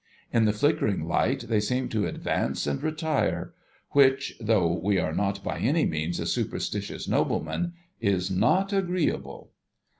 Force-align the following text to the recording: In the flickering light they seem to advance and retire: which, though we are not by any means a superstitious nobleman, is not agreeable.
In 0.33 0.45
the 0.45 0.51
flickering 0.51 1.07
light 1.07 1.41
they 1.41 1.59
seem 1.59 1.87
to 1.89 2.07
advance 2.07 2.65
and 2.65 2.81
retire: 2.81 3.53
which, 3.91 4.33
though 4.41 4.73
we 4.83 4.97
are 4.97 5.13
not 5.13 5.43
by 5.43 5.59
any 5.59 5.85
means 5.85 6.19
a 6.19 6.25
superstitious 6.25 7.07
nobleman, 7.07 7.73
is 7.99 8.31
not 8.31 8.73
agreeable. 8.73 9.51